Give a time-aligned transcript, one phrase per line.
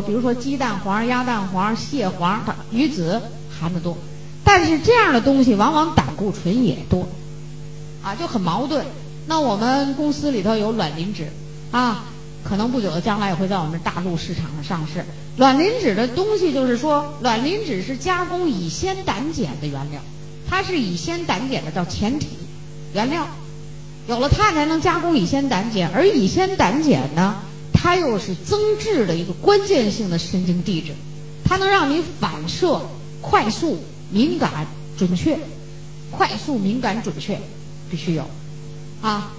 [0.00, 3.20] 比如说鸡蛋黄、鸭蛋黄、蟹黄、鱼子
[3.60, 3.96] 含的多。
[4.42, 7.06] 但是这样的东西往往胆固醇也多，
[8.02, 8.84] 啊，就很矛盾。
[9.26, 11.28] 那我们公司里头有卵磷脂，
[11.70, 12.04] 啊，
[12.42, 15.04] 可能不久的将来也会在我们大陆市场上上市。
[15.36, 20.00] 卵磷脂的东西就是说，卵磷脂是加工乙酰胆碱的原料，
[20.48, 22.28] 它是乙酰胆碱的叫前体
[22.92, 23.28] 原料，
[24.08, 27.36] 有了它才能加工乙酰胆碱，而乙酰胆碱呢，
[27.80, 30.92] 它又是增质的一个关键性的神经递质，
[31.44, 32.80] 它能让你反射
[33.20, 33.78] 快速。
[34.12, 34.66] 敏感、
[34.98, 35.38] 准确、
[36.10, 37.40] 快速、敏感、准确，
[37.88, 38.28] 必须有，
[39.00, 39.32] 啊，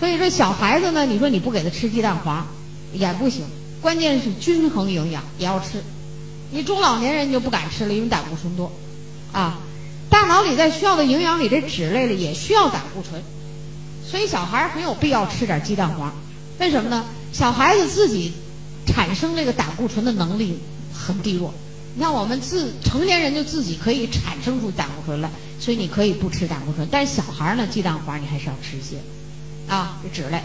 [0.00, 2.46] 所以说小孩子呢，你说你不给他吃鸡蛋黄，
[2.94, 3.44] 也不行。
[3.82, 5.84] 关键是均衡营养也要吃。
[6.50, 8.72] 你中老年人就不敢吃了，因为胆固醇多，
[9.30, 9.58] 啊，
[10.08, 13.22] 大脑里在需要的营养里，这脂类里也需要胆固醇，
[14.10, 16.10] 所以小孩很有必要吃点鸡蛋黄。
[16.58, 17.04] 为什么呢？
[17.34, 18.32] 小孩子自己
[18.86, 20.56] 产生这个胆固醇的能力
[20.94, 21.52] 很低弱。
[21.96, 25.28] 你看，我们自成年人就自己可以产生出胆固醇来，
[25.58, 26.86] 所以你可以不吃胆固醇。
[26.92, 28.98] 但是小孩呢，鸡蛋黄你还是要吃一些，
[29.68, 30.40] 啊，脂类。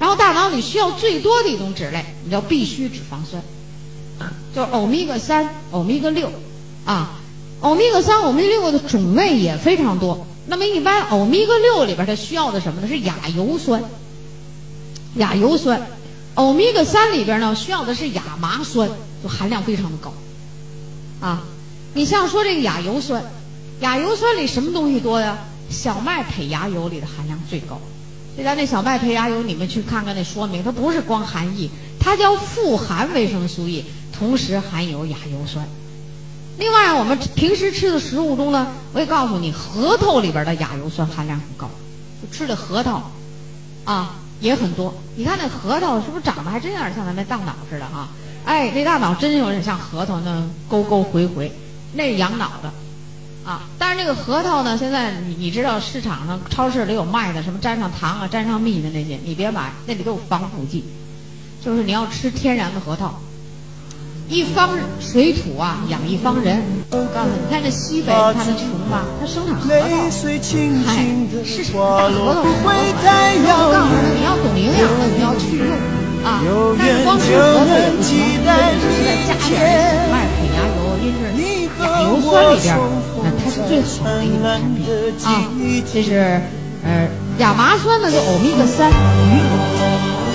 [0.00, 3.40] 然后大脑里需要最多的一种脂类，你叫必需脂肪酸，
[4.52, 6.28] 就欧米伽三、欧米伽六，
[6.84, 7.20] 啊，
[7.60, 10.26] 欧米伽三、欧米伽六的种类也非常多。
[10.48, 12.88] 那么一般欧米伽六里边它需要的什么呢？
[12.88, 13.80] 是亚油酸，
[15.16, 15.80] 亚油酸。
[16.34, 18.88] 欧米伽三里边呢需要的是亚麻酸，
[19.22, 20.12] 就含量非常的高。
[21.20, 21.42] 啊，
[21.94, 23.22] 你像说这个亚油酸，
[23.80, 25.38] 亚油酸里什么东西多呀？
[25.70, 27.80] 小麦胚芽油里的含量最高。
[28.36, 35.66] 就咱那小麦胚芽油，你们去看看那说明，它不是光含 E，，它叫富含维生素 E，同时含有亚油酸。
[36.58, 41.70] 另外，我们平时吃的食物中呢，我也告诉你，核桃里边的亚油酸含量很高，
[42.22, 43.10] 就吃的核桃，
[43.84, 44.92] 啊也很多。
[45.16, 48.10] 你看那核桃是不是长得还真有点像咱们大脑似的啊？
[48.44, 51.50] 哎，那大脑真有点像核桃那勾勾回回，
[51.94, 52.72] 那是养脑的，
[53.48, 53.62] 啊！
[53.78, 60.84] 但是那个核桃呢，现在你你知道市场上超市里有卖的，什么沾上糖啊、沾上蜜的那些，你别买，那里都有防腐剂。
[61.64, 63.20] 就是你要吃天然的核桃，
[64.32, 66.62] 一方水土啊，养一方人。
[66.90, 70.08] 我告诉你，你看这西北，它的穷吧，它生产核桃，嗨，
[71.44, 72.40] 市场大核桃。
[72.64, 75.68] 我告诉你，你要懂营养的，你要去用。
[76.24, 76.40] 啊，
[76.78, 78.48] 但是光吃核桃也不行，是再
[79.28, 81.28] 加点小麦胚芽油，因是
[81.84, 82.72] 亚油酸里边，
[83.20, 84.56] 那它是最好的一个
[85.20, 85.28] 产
[85.60, 85.84] 品啊。
[85.92, 86.40] 这是
[86.82, 87.04] 呃
[87.36, 89.44] 亚麻酸呢，就欧米伽三鱼，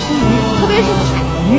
[0.05, 1.17] 吃鱼，特别是海
[1.49, 1.57] 鱼。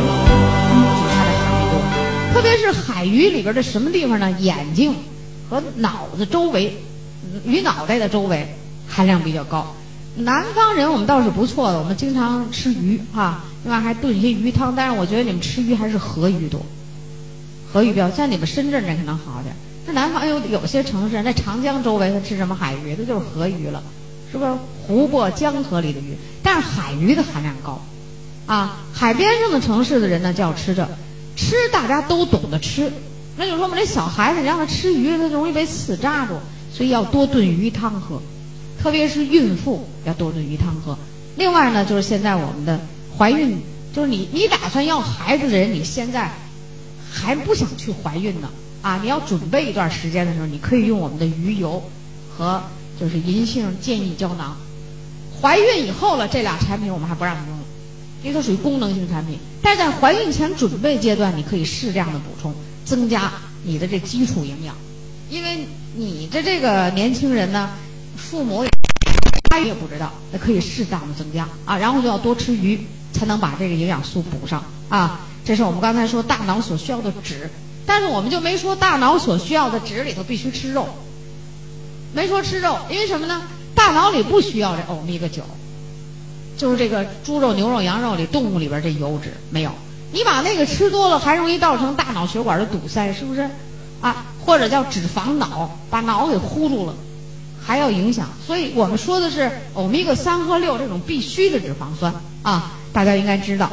[2.38, 4.30] 特别是海鱼里边的什么地方呢？
[4.38, 4.94] 眼睛
[5.50, 6.72] 和脑子周围，
[7.44, 8.46] 鱼脑袋的周围
[8.86, 9.74] 含量比较高。
[10.18, 13.42] 南方人我们倒是不错的，我们经常吃鱼哈。
[13.64, 16.64] 另外还炖一些鱼汤，但是我觉得你们吃鱼还是河鱼多，
[17.72, 19.52] 河鱼比较像你们深圳这可能好点。
[19.84, 22.94] 那南方有有些城市，那长江周围它吃什么海鱼？
[22.94, 23.82] 它就是河鱼了，
[24.30, 24.52] 是不是？
[24.86, 27.82] 湖泊、江河里的鱼，但是海鱼的含量高，
[28.46, 30.88] 啊，海边上的城市的人呢就要吃这，
[31.38, 32.92] 吃大家都懂得吃，
[33.36, 36.34] 那就说我们这小孩子你让他吃鱼，他容易被刺扎住，
[36.74, 38.20] 所以要多炖鱼汤喝，
[38.82, 40.98] 特别是孕妇要多炖鱼汤喝。
[41.36, 42.78] 另外呢，就是现在我们的。
[43.16, 43.58] 怀孕
[43.92, 46.30] 就是你，你打算要孩子的人，你现在
[47.10, 48.48] 还不想去怀孕呢
[48.80, 49.00] 啊！
[49.02, 51.82] 你要准备一段时间的时候，你可以用我们的鱼油
[52.30, 52.62] 和
[53.00, 54.56] 就是银杏健益胶囊。
[55.42, 57.57] 怀孕以后了，这俩产品我们还不让你用，
[58.22, 59.38] 因为它属于功能性产品。
[59.62, 63.32] 但是在怀孕前准备阶段，你可以适量的补充，增加
[63.64, 64.74] 你的这基础营养。
[65.30, 67.70] 因为你的这个年轻人呢，
[68.16, 68.64] 父母
[69.50, 72.80] 他也不知道，那可以适当的增加啊，然后就要多吃鱼。
[73.10, 75.22] 才能把这个营养素补上啊！
[75.42, 77.50] 这是我们刚才说大脑所需要的脂，
[77.86, 80.86] 但是我们就没说大脑所需要的脂里头必须吃肉，
[82.12, 83.42] 没说吃肉，因为什么呢？
[83.74, 85.42] 大脑里不需要这欧米伽九，
[86.58, 89.70] 就是这个猪肉、牛肉、羊肉里动物里边这油脂没有。
[90.12, 93.48] 你把那个吃多了，还容易造成大脑血管的堵塞，是不是？
[94.00, 96.94] 啊，或者叫脂肪脑，把脑给糊住了，
[97.60, 98.28] 还要影响。
[98.46, 102.12] 所以我们说的是欧米伽三和六这种必须的脂肪酸
[102.42, 102.72] 啊。
[102.92, 103.70] 大家应该知道，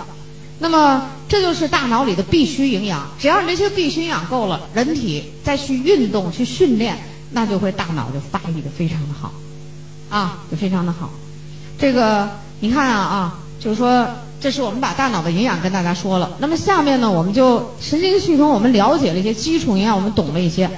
[0.60, 3.08] 那么这就是大脑里的必须营养。
[3.18, 6.98] 只要你这些必须营养够了，人体再去运动、去训练，
[7.32, 9.32] 那就会大脑就发育的非常的好，
[10.10, 11.10] 啊，就非常的好。
[11.80, 12.30] 这个
[12.60, 14.07] 你看啊啊，就是说，
[14.40, 16.31] 这是我们把大脑的营养跟大家说了。
[16.40, 20.69] 那么下面呢，我们就神经系统，我们了解了一些基础营养，我们懂了一些。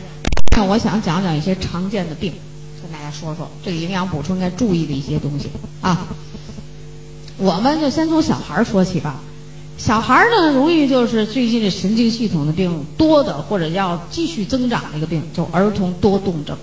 [0.56, 2.34] 那我想讲讲一些常见的病，
[2.82, 5.50] 跟大家说说这个营养补充应该注意的一些东西
[5.82, 6.08] 啊。
[7.38, 9.20] 我们就先从小孩说起吧。
[9.78, 16.58] 小孩呢，容易就是最近这神经系统的病多的，或者要继续增长的一个病，就儿童多动症。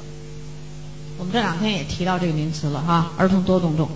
[1.17, 3.87] 我们这两天也提到这个名词了哈，儿童多动症。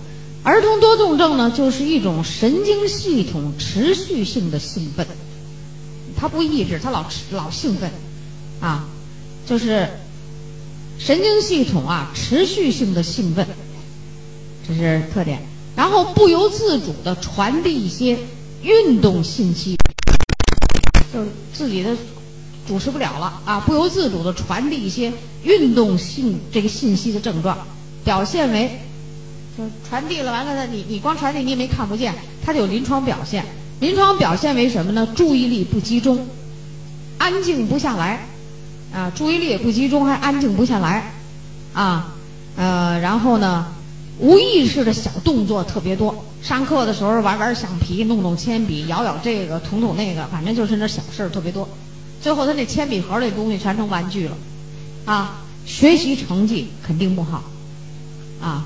[0.43, 5.05] 儿童多动症呢，就是一种神经系统持续性的兴奋，
[6.17, 7.91] 它不抑制，它老吃老兴奋，
[8.59, 8.87] 啊，
[9.45, 9.89] 就是
[10.97, 13.47] 神经系统啊持续性的兴奋，
[14.67, 15.41] 这是特点。
[15.75, 18.17] 然后不由自主的传递一些。
[18.61, 19.77] 运动信息
[21.13, 21.95] 就是自己的
[22.67, 25.13] 主持不了了啊，不由自主的传递一些
[25.43, 27.57] 运动性这个信息的症状，
[28.03, 28.77] 表现为
[29.87, 32.13] 传递了完了，你你光传递你也没看不见，
[32.43, 33.43] 它就有临床表现。
[33.79, 35.07] 临床表现为什么呢？
[35.15, 36.27] 注意力不集中，
[37.17, 38.27] 安静不下来
[38.93, 41.13] 啊，注意力也不集中，还安静不下来
[41.73, 42.13] 啊，
[42.57, 43.67] 呃，然后呢，
[44.19, 46.25] 无意识的小动作特别多。
[46.41, 51.67] 上课的时候玩玩橡皮，弄弄铅笔，咬咬这个，捅捅那个，反正就是那小事儿特别多。
[52.21, 54.35] 最后他那铅笔盒那东西全成玩具了，
[55.05, 57.43] 啊，学习成绩肯定不好，
[58.41, 58.65] 啊。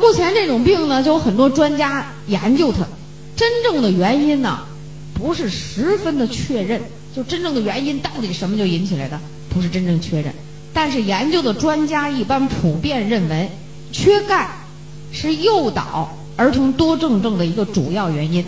[0.00, 2.78] 目前这种病呢，就有很多专家研究它，
[3.36, 4.60] 真正的原因呢，
[5.14, 6.80] 不是十分的确认，
[7.14, 10.34] 就真正的原因到底什么就引起来的，不是真正确认。
[10.72, 13.50] 但是研究的专家一般普遍认为，
[13.92, 14.50] 缺钙
[15.12, 16.16] 是诱导。
[16.36, 18.42] 儿童多动症的一个主要原因，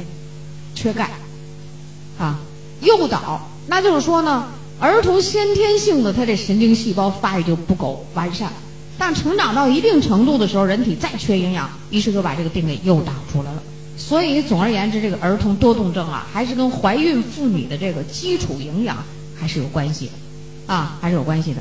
[0.74, 1.10] 缺钙，
[2.18, 2.38] 啊，
[2.80, 4.48] 诱导，那就是说呢，
[4.80, 8.50] 儿童先天性的他这神经细胞发育就不够完善，
[8.98, 13.62] 但成长到一定程度的时候，人体再缺营养，于是就把这个病给诱导出来了。
[13.96, 18.96] 所以总而言之，这个儿童多动症啊，还是跟怀孕妇女的这个基础营养
[19.38, 20.12] 还是有关系的，
[20.72, 21.60] 啊，还是有关系的。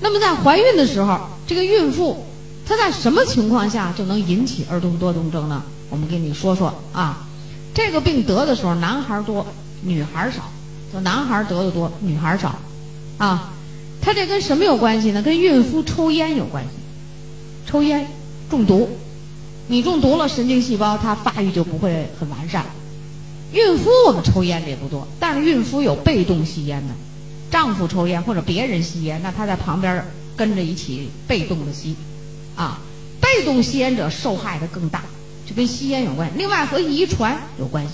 [0.00, 2.24] 那么在怀孕的时候，这个孕妇。
[2.64, 5.60] 她在什么情况下就能引起儿童多动症呢？
[5.90, 7.26] 我们给你说说啊，
[7.74, 9.44] 这个病得的时候，男孩多，
[9.82, 10.42] 女孩少，
[10.92, 12.54] 就男孩得的多，女孩少，
[13.18, 13.50] 啊，
[14.02, 15.22] 它这跟什么有关系呢？
[15.22, 16.70] 跟孕妇抽烟有关系，
[17.64, 18.06] 抽烟
[18.50, 18.88] 中毒，
[19.68, 22.66] 你中毒了，神经细胞它发育就不会很完善。
[23.52, 26.94] 孕妇我们抽烟的也不多，但是孕妇有被动吸烟的，
[27.50, 30.04] 丈夫抽烟或者别人吸烟，那她在旁边
[30.36, 31.94] 跟着一起被动的吸。
[32.54, 32.80] 啊，
[33.18, 35.02] 被动吸烟者受害的更大，
[35.46, 36.34] 就跟吸烟有关系。
[36.36, 37.92] 另外和遗传有关系，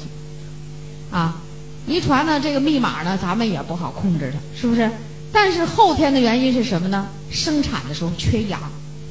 [1.12, 1.40] 啊，
[1.87, 4.90] 遗传呢这个密码呢咱们也不好控制它，是不是？
[5.32, 7.08] 但是后天的原因是什么呢？
[7.30, 8.60] 生产的时候缺氧，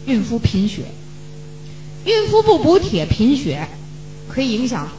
[0.06, 0.86] 孕妇贫血，
[2.06, 3.68] 孕妇不补铁贫血，
[4.28, 4.90] 可以影响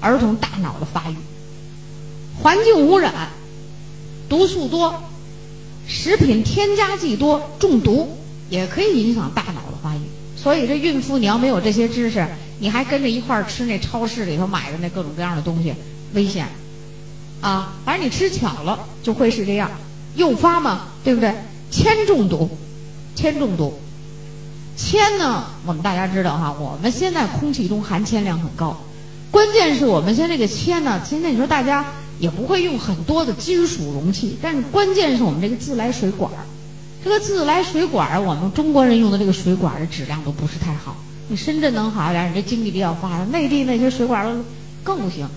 [0.00, 1.16] 儿童大脑的发育。
[2.40, 3.30] 环境污染，
[4.28, 5.02] 毒素多，
[5.86, 8.16] 食品添加剂多，中毒
[8.48, 9.76] 也可以影响大脑的。
[9.82, 10.00] 发育，
[10.36, 12.26] 所以这孕妇你要没有这些知识，
[12.58, 15.72] 你还跟着一块儿吃那超市里头买的那各种各样的东西，
[16.14, 16.48] 危险，
[17.40, 17.74] 啊！
[17.84, 19.70] 反正你吃巧了就会是这样，
[20.16, 21.32] 诱发嘛，对不对？
[21.70, 22.50] 铅中毒，
[23.14, 23.78] 铅中毒，
[24.76, 28.76] 铅呢，我们大家知道哈，我们现在空气中含铅量很高，
[29.30, 31.84] 关键是我们现在这个铅呢，现在你说大家
[32.18, 36.40] 也不会用很多的金属容器，但是关键是我们这个自来水管儿。
[37.04, 40.96] 这个自来水管儿，我们中国人用的这个水管儿的质量都不是太好。
[41.28, 44.36] 你深圳能好一点，你这经济比较发达，内地那些水管儿
[44.82, 45.28] 更不行。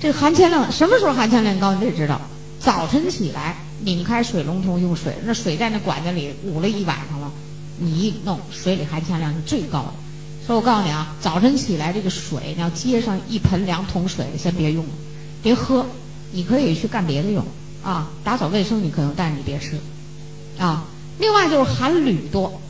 [0.00, 1.74] 这含铅量什么时候含铅量高？
[1.74, 2.20] 你得知道，
[2.58, 7.30] 早晨起来拧开水龙头用水，那水在那管子里捂了一晚上了，
[7.78, 9.94] 你一弄水里含铅量是最高的。
[10.46, 14.84] 所以我告诉你啊，早晨起来这个水你要接上一盆两桶水，先别用，
[15.42, 15.86] 别喝，
[16.32, 17.44] 你可以去干别的用
[17.82, 19.78] 啊，打扫卫生你可能，但是你别吃，
[20.58, 20.84] 啊。
[21.18, 22.60] 另外就是含铝多，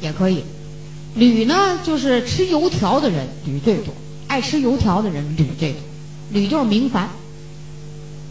[0.00, 0.42] 也可以。
[1.14, 3.94] 铝呢，就是吃油条的人铝最多，
[4.26, 5.80] 爱吃油条的人铝最多。
[6.30, 7.04] 铝就是明矾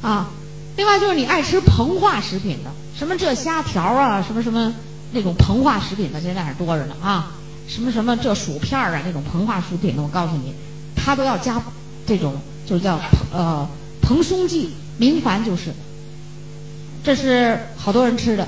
[0.01, 0.29] 啊。
[0.75, 4.73] 另外就是你爱吃膨化食品的，什么这虾条啊，什么什么
[5.11, 7.31] 那种膨化食品的，现在是多着呢啊。
[7.67, 10.53] 什么什么这薯片啊，那种膨化食品的，我告诉你，
[10.95, 11.61] 它都要加
[12.05, 12.99] 这种，就是叫
[13.31, 13.67] 呃
[14.01, 15.73] 膨松剂，明矾就是。
[17.03, 18.47] 这是好多人吃的。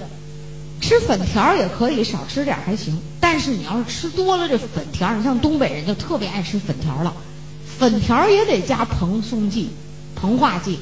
[0.81, 2.99] 吃粉条也可以，少吃点还行。
[3.19, 7.13] 但是你要是吃多了这粉条，你像东北人就特别爱吃粉条了，
[7.79, 9.69] 粉条也得加膨松剂、
[10.21, 10.79] 膨化剂，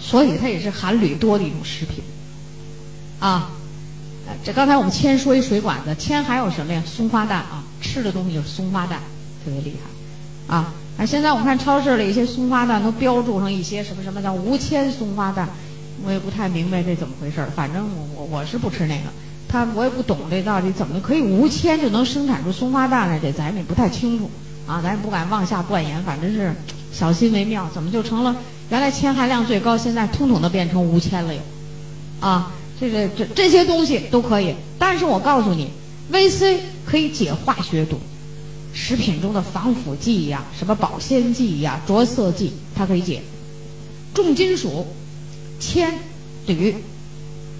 [0.00, 2.02] 所以它也是含铝多的一种食品。
[3.20, 3.50] 啊，
[4.42, 6.82] 这刚才我们铅说一水管子，铅还有什么呀？
[6.86, 8.98] 松花蛋啊，吃的东西就是松花蛋，
[9.44, 10.56] 特别厉害。
[10.56, 15.48] 啊，而现在我们看超市里一些松花蛋都标注上一些什么什么叫无铅松花蛋。
[16.02, 19.10] 我也不太明白这怎么回事儿，反正我我是不吃那个，
[19.46, 24.30] 他我也不懂这到底怎么可以无铅就能生产出松花蛋来，这咱们也不太清楚
[24.66, 26.54] 啊，咱也不敢妄下断言，反正是
[26.90, 28.34] 小心为妙，怎么就成了
[28.70, 31.40] 原来铅含量最高，现在统统的变成无铅了又？
[32.20, 35.68] 啊，这个这这些东西都可以，但是我告诉你
[36.12, 37.98] ，VC 可以解化学毒，
[38.72, 43.22] 食品中的防腐剂呀、什么保鲜剂呀、着色剂，它可以解。
[44.14, 44.86] 重金属、
[45.58, 45.92] 铅、
[46.46, 46.74] 铝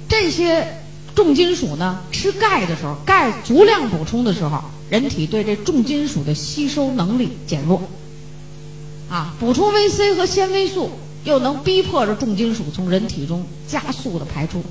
[0.09, 0.67] 这些
[1.15, 7.83] 重金属呢，吃钙的时候，钙足量补充的时候，人体对这重金属的吸收能力减弱。
[9.11, 10.89] 啊，补充维 C 和纤维素，
[11.25, 14.63] 又能逼迫着重金属从人体中加速的排出，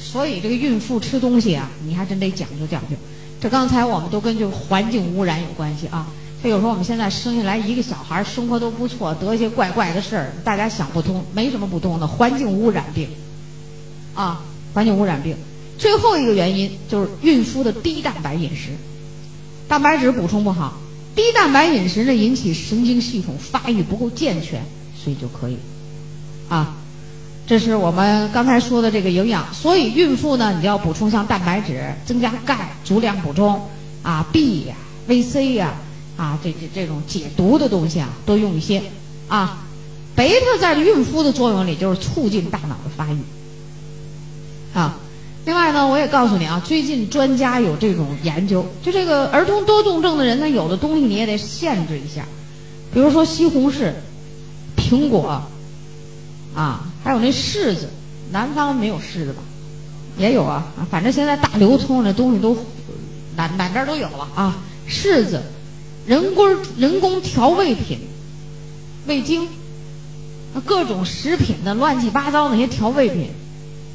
[0.00, 2.96] 所以这个孕妇吃东西啊，你还真得讲究讲究。
[3.40, 6.06] 这刚才我们都跟这个环境污染有关系啊。
[6.40, 13.08] 所以有时候我们现在生下来一个小孩生活都不错，得一些怪怪的事儿，大家想不通，没什么不通的，环境污染病。
[14.14, 14.42] 啊，
[14.74, 15.36] 环境污染病。
[15.78, 18.70] 最后一个原因就是孕妇的低蛋白饮食，
[19.66, 20.78] 蛋白质补充不好。
[21.14, 24.62] 低蛋白饮食呢，引起神经系统发育不够健全，
[24.96, 25.56] 所以就可以，
[26.48, 26.74] 啊，
[27.46, 29.52] 这是我们刚才说的这个营养。
[29.52, 33.60] 所以孕妇呢，你要补充像蛋白质，增加钙，足量补充
[34.02, 34.74] 啊，B 呀、
[35.06, 35.74] VC 呀，
[36.16, 38.82] 啊，这这这种解毒的东西啊，多用一些
[39.28, 39.66] 啊。
[40.14, 43.18] 贝塔在孕妇的作用里就是促进大脑的发育，
[44.72, 44.98] 啊。
[45.44, 52.24] 另外呢，我也告诉你啊，最近专家有这种研究，就这个儿童多动症的人呢，有的东西你也得限制一下，
[52.94, 53.92] 比如说西红柿、
[54.76, 55.42] 苹果，
[56.54, 57.88] 啊，还有那柿子，
[58.30, 59.42] 南方没有柿子吧？
[60.16, 62.56] 也有啊，反正现在大流通的东西都
[63.34, 64.58] 哪哪边都有了啊，
[64.88, 65.42] 柿子、
[66.06, 67.98] 人工人工调味品、
[69.08, 69.48] 味精，
[70.64, 73.30] 各种食品的乱七八糟那些调味品，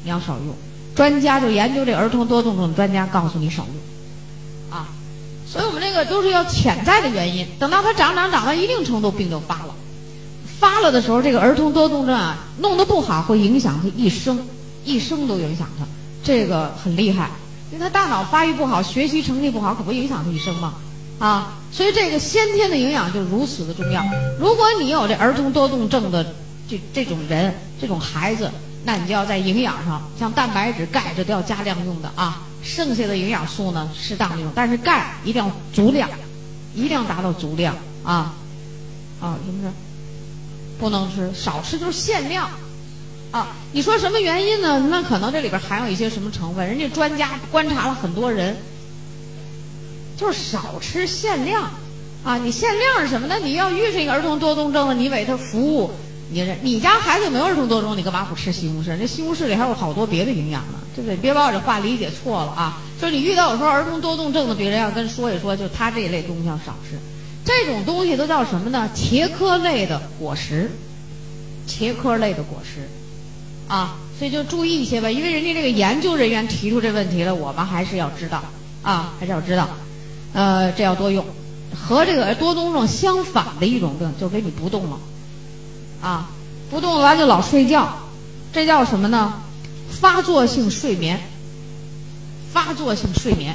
[0.04, 0.54] 你要少用。
[0.98, 4.88] 专家就研究这儿童多动症，专家告诉你少用，啊，
[5.46, 7.46] 所以我们这个都是要潜在的原因。
[7.56, 9.76] 等到他长长长到一定程度，病就发了。
[10.58, 14.44] 发了的时候，这个儿童多动症啊，弄得不好会影响他一生，
[14.84, 15.86] 一生都影响他，
[16.24, 17.30] 这个很厉害。
[17.70, 20.74] 因为他大脑发育不好，学习成绩不好，可不影响他一生吗？
[21.20, 24.02] 啊，所以这个先天的营养就如此的重要。
[24.40, 26.34] 如果你有这儿童多动症的
[26.68, 28.50] 这这种人，这种孩子。
[28.88, 32.40] 那你就要在营养上，像蛋白质、钙这都要加量用的啊。
[32.62, 36.08] 剩下的营养素呢，适当用，但是钙一定要足量，
[36.74, 38.32] 一定要达到足量啊。
[39.20, 39.70] 啊，什么是？
[40.80, 42.48] 不能吃，少吃就是限量。
[43.30, 44.80] 啊，你说什么原因呢？
[44.88, 46.66] 那可能这里边含有一些什么成分？
[46.66, 48.56] 人家专家观察了很多人，
[50.16, 51.70] 就是少吃限量。
[52.24, 53.26] 啊，你限量是什么？
[53.28, 55.90] 那你要遇上一个儿童多动症的，你为他服务。
[56.30, 57.96] 你这你家孩子有没有儿童多动？
[57.96, 58.98] 你干嘛不吃西红柿？
[58.98, 61.16] 这西红柿里还有好多别的营养呢，对不对？
[61.16, 62.82] 别把我这话理解错了啊！
[63.00, 66.98] 就是你遇到有时候儿童多动症的病人，要跟说一说，就他这一类东西要少吃。
[67.44, 68.90] 这种东西都叫什么呢？
[68.94, 70.70] 茄科类的果实，
[71.66, 72.86] 茄科类的果实，
[73.68, 75.10] 啊，所以就注意一些吧。
[75.10, 78.42] 因为人家这个研究人员提出这问题了，我们还是要知道
[78.82, 79.68] 啊，还是要知道。
[80.34, 81.24] 呃，这要多用。
[81.74, 84.98] 和这个多动症相反的一种病，就给你不动了。
[86.00, 86.30] 啊，
[86.70, 87.88] 不动完就老睡觉，
[88.52, 89.34] 这叫什么呢？
[90.00, 91.20] 发作性睡眠。
[92.52, 93.52] 发作性睡眠。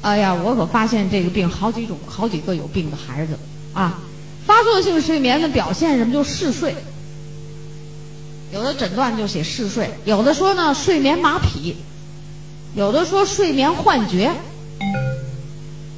[0.00, 3.38] 哎呀，我可发现这个病好几种，好几个有病的孩子
[3.72, 3.98] 啊。
[4.46, 6.12] 发作性睡眠的表现什么？
[6.12, 6.74] 就嗜睡。
[8.52, 11.74] 有的诊断就写嗜睡，有的说呢睡眠麻痹，
[12.76, 14.30] 有的说睡眠幻觉。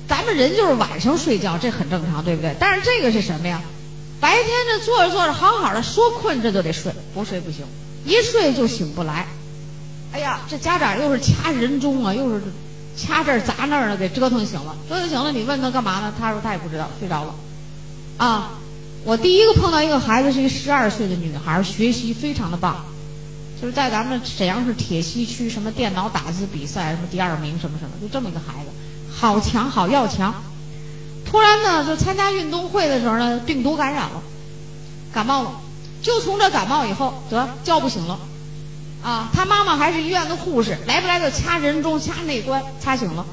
[0.09, 2.55] 咱们人就是晚上睡觉，这很正常，对不对？
[2.59, 3.61] 但是这个是什么呀？
[4.26, 7.64] 白天这坐着坐着好好的，说困这就得睡，不睡不行，
[8.04, 9.25] 一睡就醒不来。
[10.12, 12.42] 哎呀，这家长又是掐人中啊，又是
[12.97, 16.12] 掐这儿砸那儿的，给折腾醒了，折腾醒了，你问他干嘛呢？
[16.18, 17.35] 他说他也不知道，睡着了。
[18.16, 18.54] 啊，
[19.04, 22.85] 我第一个碰到一个孩子是一十二岁的女孩，学习非常的棒，
[23.62, 28.71] 就是在咱们沈阳市铁西区什么电脑打字比赛什么第二名什么什么，就这么一个孩子，
[29.16, 30.35] 好强，好要强。
[31.37, 34.23] 突然呢，就参加运动会的时候呢，病毒感染了，
[35.12, 35.61] 感冒了。
[36.00, 38.19] 就从这感冒以后，得叫不醒了，
[39.02, 43.26] 啊，他妈妈还是医院的护士，来不来就掐人中、掐内关，掐醒了。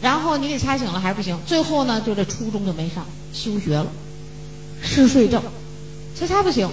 [0.00, 3.86] 然后你给掐醒了还不行，最后呢，就这初中就没上，休学了，
[4.82, 5.40] 嗜睡症，
[6.18, 6.68] 掐掐不行，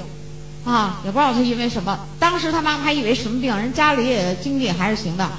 [0.66, 2.08] 啊，也不知道他因为什么。
[2.20, 5.30] 当时他妈妈还以为什么病，人家里也经济还是行的。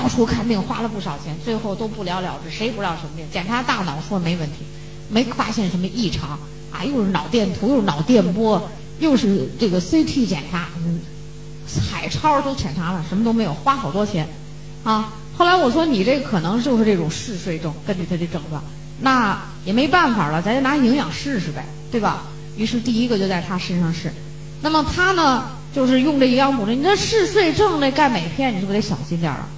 [0.00, 3.26] 到处看病花了不少钱，最后都不了了之，谁不知道什么病。
[3.30, 4.64] 检查大脑说没问题，
[5.10, 6.38] 没发现什么异常
[6.72, 8.66] 啊，又是脑电图，又是脑电波，
[8.98, 10.68] 又是这个 CT 检查，
[11.68, 14.26] 彩超都检查了，什么都没有，花好多钱
[14.84, 15.12] 啊。
[15.36, 18.64] 后来我说你这可能就是这种嗜睡症，根据他的症状，
[19.02, 22.22] 那也没办法了，咱就拿营养试试呗，对吧？
[22.56, 24.10] 于是第一个就在他身上试。
[24.62, 26.74] 那么他呢，就是用这营养补充。
[26.74, 29.48] 你这嗜睡症那钙镁片，你是不是得小心点儿啊？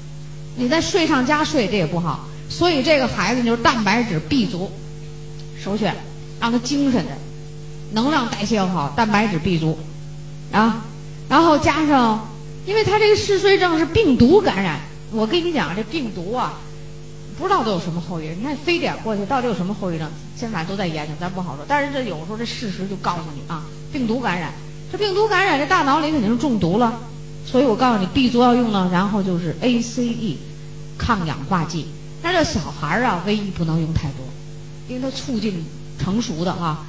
[0.57, 2.27] 你再睡上加睡，这也不好。
[2.49, 4.71] 所以这个孩子就是蛋白质 B 族，
[5.59, 5.95] 首选，
[6.39, 7.13] 让他精神的，
[7.93, 9.79] 能量代谢好，蛋白质 B 族，
[10.53, 10.85] 啊，
[11.31, 12.29] 然后加上，
[12.67, 14.81] 因为他这个嗜睡症是病毒感染，
[15.13, 16.61] 我跟你讲，这病毒啊，
[17.39, 18.37] 不知道都有什么后遗症。
[18.39, 20.07] 你看非典过去到底有什么后遗症？
[20.37, 21.65] 现在都在研究，咱不好说。
[21.67, 24.53] 但是这有时候这事实就告诉你啊，病毒感染，
[24.91, 27.01] 这病毒感染这大脑里肯定是中毒了。
[27.45, 30.37] 所以我告诉你，B 族要用呢，然后就是 ACE，
[30.97, 31.87] 抗氧化剂。
[32.23, 34.25] 但这小孩儿啊，唯一不能用太多，
[34.89, 35.65] 因为它促进
[35.99, 36.87] 成熟的哈，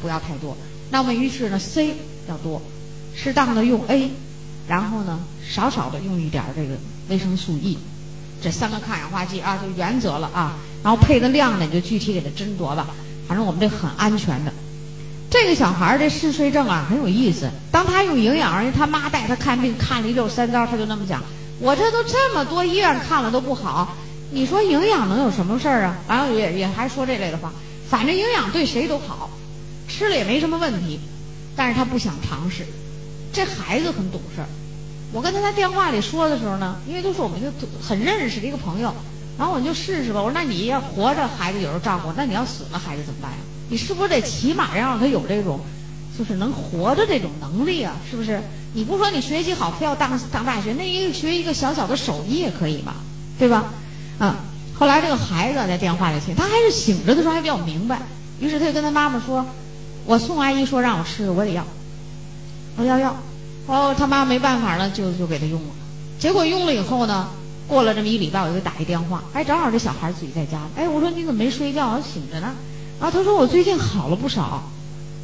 [0.00, 0.56] 不要太多。
[0.90, 1.94] 那么于是呢，C
[2.28, 2.62] 要多，
[3.14, 4.10] 适当的用 A，
[4.68, 6.74] 然后呢，少少的用一点这个
[7.08, 7.76] 维生素 E，
[8.40, 10.56] 这三个抗氧化剂啊，就原则了啊。
[10.82, 12.86] 然后配的量呢，你就具体给他斟酌吧。
[13.26, 14.52] 反正我们这很安全的。
[15.30, 17.50] 这个小孩儿这嗜睡症啊很有意思。
[17.70, 21.22] 当他用营养，人家他妈带他看病看了一溜三遭，他就那么讲：
[21.60, 23.94] 我这都这么多医院看了都不好，
[24.30, 25.96] 你说营养能有什么事儿啊？
[26.08, 27.52] 然后也也还说这类的话，
[27.90, 29.28] 反正营养对谁都好，
[29.86, 30.98] 吃了也没什么问题。
[31.54, 32.64] 但是他不想尝试。
[33.30, 34.48] 这孩子很懂事儿。
[35.12, 38.94] 我跟他在电话里说的时候呢，因为都是我们一个很认识的一个朋友，
[39.36, 40.22] 然后我就试试吧。
[40.22, 43.38] 我说那你要活着，孩子有人照顾；那你要死了，孩子怎么办呀？
[43.68, 45.60] 你是不是得起码让他有这种，
[46.18, 47.96] 就是能活着这种能力啊？
[48.10, 48.40] 是不是？
[48.74, 52.94] 你不说你学习好，非要当当大学，那一个学一个小小的手艺也可以嘛，
[53.38, 53.72] 对吧？
[54.18, 54.36] 啊，
[54.74, 58.02] 后来这个孩子在电话里听，他还是醒着的时候还比较明白，
[58.38, 59.44] 于是他就跟他妈妈说
[60.04, 61.64] ：“我宋阿姨说让我吃，我得要，
[62.76, 63.16] 我要要。”
[63.66, 65.68] 哦，他妈没办法了，就就给他用了。
[66.18, 67.28] 结果用了以后呢，
[67.66, 71.88] 过了这么一礼拜，我就打一电话，哎，正好这小孩自己在家，哎，我说你怎么没睡觉？
[71.88, 72.54] 我醒着呢。
[73.00, 74.62] 啊他说我最近好了不少，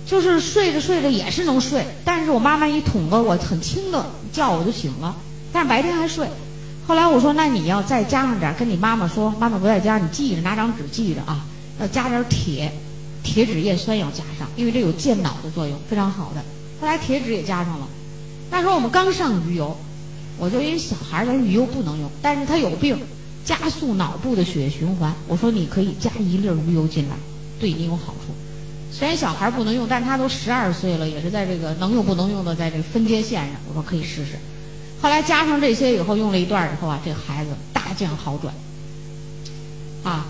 [0.06, 5.16] 就是睡着睡着也是能睡，但是我妈妈一捅个我很轻的叫我就醒了，
[5.52, 6.28] 但是白天还睡。
[6.86, 11.44] 后来我说那你要再加上点，跟你妈妈说，妈妈不在家，你记着拿张纸记着啊，
[11.80, 12.70] 要加点铁，
[13.22, 16.42] 铁质叶酸要加上，因为这有健脑的作用，非常好的。
[16.80, 17.88] 后来铁质也加上了。
[18.50, 19.76] 那时候我们刚上鱼油，
[20.38, 22.98] 我就因为小孩儿咱鱼油不能用，但是他有病，
[23.44, 27.16] 加速脑部的血液循环，我说你可以加一粒鱼油进来。
[27.60, 28.34] 对你有好处，
[28.92, 33.56] 虽然小孩不能用，但他都十二岁了，也是在这个能用不能用的在这个分界线上。
[33.68, 34.38] 我说可以试试。
[35.00, 38.54] 后来加上这些以后，用了一段以后啊，这孩子大降好转。
[40.02, 40.26] 啊，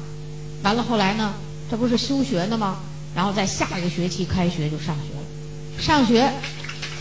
[0.63, 1.35] 完了后来呢，
[1.71, 2.79] 这不是休学呢吗？
[3.15, 5.81] 然后在下一个学期开学就上学了。
[5.81, 6.33] 上学，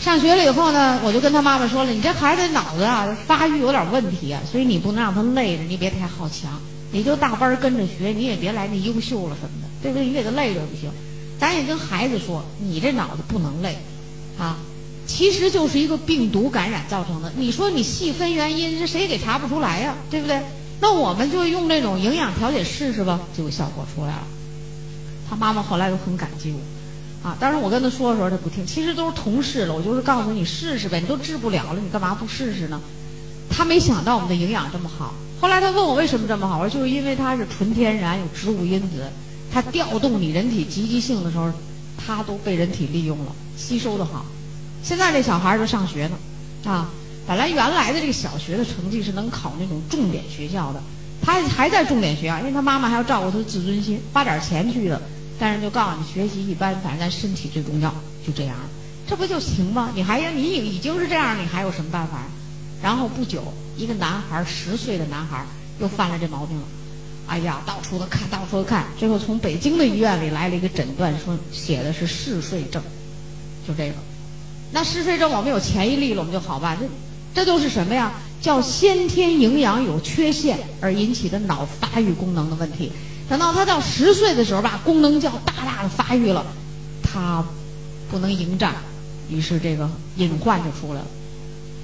[0.00, 6.60] 上学了以后呢，我就跟他妈妈说了，你这孩子脑子啊发育有点问题啊，所以你不能让他累着，你别太好强。
[6.92, 10.06] 你就大班跟着学，你也别来那优秀了什么的，对不对？
[10.06, 10.90] 你给他累着不行。
[11.38, 13.76] 咱也跟孩子说，你这脑子不能累，
[14.38, 14.56] 啊，
[15.06, 17.30] 其实就是一个病毒感染造成的。
[17.36, 19.94] 你说你细分原因，这谁给查不出来呀？
[20.10, 20.40] 对不对？
[20.80, 24.22] 那我们就用这种营养调节试试吧，结果效果出来了。
[25.28, 32.80] 他妈妈后来都很感激我，啊，当时我跟他说的时候他不听，其实都是同事了，我就是告诉你试试呗，你都治不了了，你干嘛不试试呢？
[33.50, 35.12] 他没想到我们的营养这么好。
[35.40, 39.04] 后来他问我为什么这么好，我说就是因为它是纯天然，有植物因子，
[39.54, 41.48] 它调动你人体积极性的时候，
[41.96, 44.26] 它都被人体利用了，吸收的好。
[44.82, 46.16] 现在这小孩儿都上学呢，
[46.68, 46.90] 啊，
[47.24, 50.82] 本来原来的这个小学的成绩是能考那种重点学校的，
[51.22, 55.00] 他还在重点学校，因为他妈妈还要照顾他的自尊心，花点钱去的，
[55.38, 57.94] 但是就告诉你学习一般，反正咱身体最重要，
[58.26, 58.56] 就这样，
[59.08, 59.92] 这不就行吗？
[59.94, 62.24] 你还要你已经是这样，你还有什么办法？
[62.82, 65.46] 然后不久，一个男孩十岁的男孩
[65.78, 66.64] 又犯了这毛病了。
[67.26, 72.82] 哎呀，到处的看，到处的看，最后从北京的医院里来了一个诊断，说写的是嗜睡症，
[73.66, 73.94] 就这个。
[74.72, 76.76] 那嗜睡症我们有前一例了，我们就好办。
[76.78, 76.86] 这
[77.34, 78.12] 这都是什么呀？
[78.40, 82.92] 叫先天营养有缺陷而引起的脑发育功能的问题。
[83.26, 86.44] 等到他到十岁的时候吧，功能就要大大的发育了，
[87.02, 87.42] 他
[88.10, 88.74] 不能迎战，
[89.30, 91.06] 于是这个隐患就出来了，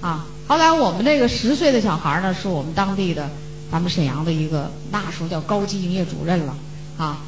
[0.02, 0.26] 啊。
[0.46, 3.30] 后来我们这个十岁的小孩呢，是我们当地的，
[3.70, 6.54] 咱们沈阳的一个那时候叫高级营业主任了，
[6.98, 7.18] 啊，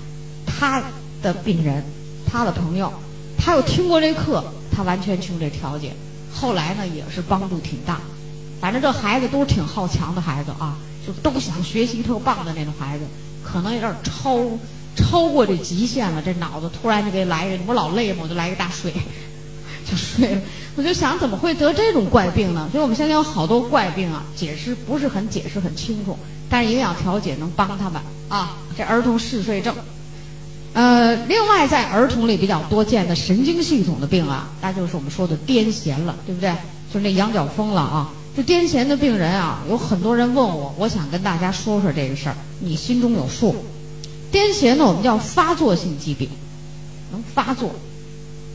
[0.45, 0.83] 他
[1.23, 1.85] 的病人，
[2.27, 2.93] 他的朋友，
[3.39, 5.93] 他又听过这课，他完全去用这调解，
[6.33, 8.01] 后来呢也是帮助挺大，
[8.61, 10.77] 反正这孩子都是挺好强的孩子啊，
[11.07, 13.05] 就都想学习特棒的那种孩子，
[13.45, 14.41] 可能有点超
[14.97, 18.93] 超过这极限了，这脑子突然就给来一个，我老累嘛，我就来一个大睡，
[19.97, 20.41] 睡了。
[20.77, 22.69] 我就想怎么会得这种怪病呢？
[22.73, 26.17] 所以我们现在有好多怪病啊，解释不是很解释很清楚，
[26.49, 28.57] 但是营养调节能帮他们啊。
[28.77, 29.75] 这儿童嗜睡症，
[30.73, 36.51] 呃，另外在儿童里比较多见的神经系统的病啊，那就是我们说的癫痫了，对不对？
[36.93, 38.11] 就是那羊角风了啊。
[38.35, 43.55] 这癫痫的病人啊，有很多人问我，我想跟大家说说这个事儿，你心中有数。
[44.33, 46.27] 癫痫呢，我们叫发作性疾病，
[47.11, 47.69] 能发作，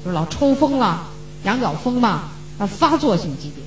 [0.03, 1.07] 就是老抽风了，
[1.43, 3.63] 羊角风嘛，它，发作性疾病。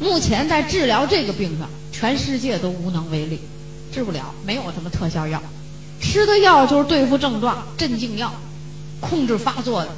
[0.00, 3.40] 目前在治疗这个病上，全世界都无能为力，
[3.92, 5.42] 治不了，没有什么特效药，
[6.00, 8.32] 吃的药就是对付症状、镇静药，
[9.00, 9.88] 控制发作的。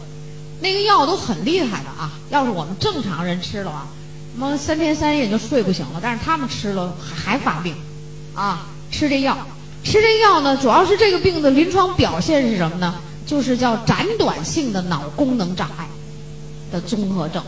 [0.62, 2.12] 那个药都很厉害的啊！
[2.30, 3.86] 要是我们正常人吃了啊，
[4.34, 7.74] 什么三天三夜就睡不醒了，但是他们吃了还发病，
[8.34, 9.36] 啊，吃这药，
[9.84, 12.94] 吃这药呢，主要是这个病的临床表现是什么呢？
[13.30, 15.86] 就是叫斩短性的脑功能障碍
[16.72, 17.40] 的综合症，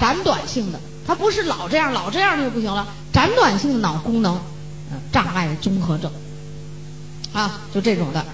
[0.00, 4.40] 斩短性的，它不是老这样，老这样就不行了，斩短性的脑功能
[5.12, 6.10] 障碍综合症，
[7.34, 8.24] 啊，就这种的，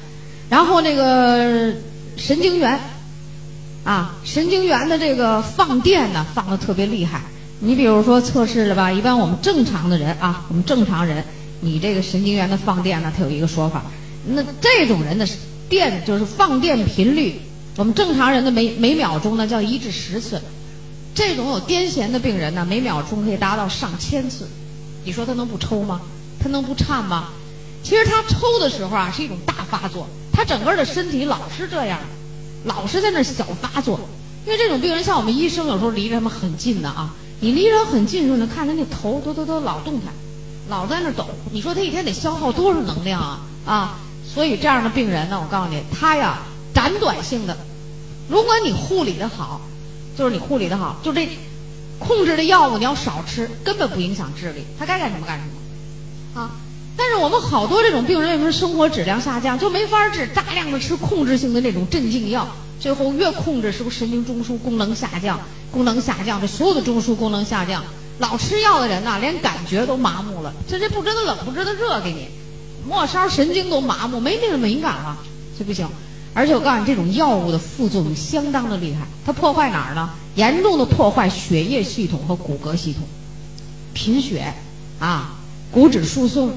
[0.48, 1.74] 然后那个
[2.16, 2.78] 神经元。
[3.84, 7.22] 啊， 神经元的这个放电呢，放的特别厉害。
[7.60, 11.24] 你比如说测试了吧，一般我们正常的人啊，我们正常人，
[11.60, 13.82] 你这个神经元的放电呢，它有一个说法。
[14.26, 15.26] 那这种人的
[15.68, 17.40] 电就是放电频率，
[17.76, 20.40] 我们正常人的每每秒钟呢叫一至十次。
[21.14, 24.48] 这种有癫痫的病人呢，每秒钟可以达到上千次。
[25.04, 26.00] 你说他能不抽吗？
[26.40, 27.28] 他能不颤吗？
[27.83, 31.98] 其实他抽的时候啊，是一种大发作，他整个的身体老是这样。
[32.64, 33.98] 老是在那小发作，
[34.44, 40.12] 因为这种病人像我们医生有时候离着他们很近的啊，你离着很近的时候，呢，看他那头都都都老动弹，
[40.68, 41.26] 老在那抖。
[41.52, 43.98] 你说他一天得消耗多少能量啊啊！
[44.38, 46.38] 所以这样的病人呢，我告诉你，他呀
[46.72, 47.57] 短短性的，
[48.29, 49.61] 如果你护理的好，
[50.16, 51.29] 就是你护理的好，就这
[51.98, 56.53] 控制的药物你要少吃，根本不影响智力，他该干什么干什么啊。
[56.96, 62.46] 但是我们好多这种病人为什么生活质量下降，就没法治，大量的吃控制性的那种镇静药，
[62.79, 65.40] 最后越控制是不是神经中枢功能下降？
[65.72, 67.83] 功能下降，这所有的中枢功能下降，
[68.20, 72.29] 老吃药的人呐，连感觉都麻木了，这这不知道冷不知道热给你，
[72.88, 75.18] 末梢神经都麻木，没那个敏感了，
[75.59, 75.87] 这不行。
[76.33, 80.09] 而且我告诉你，这种药物的副作用相当的厉害，它破坏哪儿呢？
[80.37, 83.03] 严重的破坏血液系统和骨骼系统，
[83.92, 84.55] 贫血
[84.98, 85.35] 啊，
[85.70, 86.51] 骨质疏松。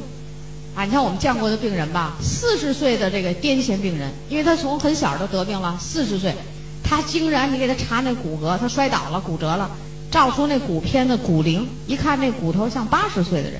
[0.73, 6.33] 啊，你像我们见过的病人吧，四十岁的这个癫痫病人，因为他从很小就得病了，四十岁，
[6.81, 9.69] 他竟然你给他查那骨骼，他摔倒了骨折了，
[10.09, 13.59] 照出那骨片的骨龄，一看那骨头像八十岁的人，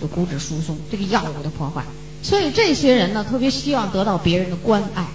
[0.00, 1.82] 就骨质疏松，这个药物的破坏，
[2.22, 5.06] 所以这些人呢特别希望得到别人的关爱，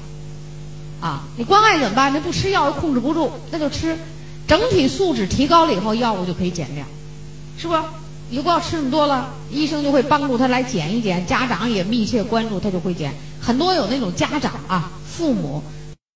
[1.00, 2.12] 啊，你关爱怎么办？
[2.14, 3.98] 那不吃药又控制不住，那就吃，
[4.48, 6.88] 整体素质提高了以后，药物就可以减量，
[7.58, 7.76] 是不？
[8.30, 13.14] 你不要吃那么多了，医生就会帮助他来减一减，家长也密切关注，他就会减。
[13.42, 15.62] 很多有那种家长啊，父母